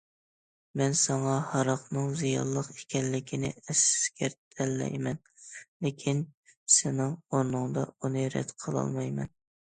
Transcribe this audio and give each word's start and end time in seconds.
مەن 0.79 0.93
ساڭا 0.99 1.33
ھاراقنىڭ 1.49 2.07
زىيانلىق 2.21 2.69
ئىكەنلىكىنى 2.75 3.51
ئەسكەرتەلەيمەن، 3.59 5.21
لېكىن 5.89 6.25
سېنىڭ 6.79 7.15
ئورنۇڭدا 7.19 7.87
ئۇنى 8.01 8.27
رەت 8.39 8.59
قىلالمايمەن. 8.67 9.33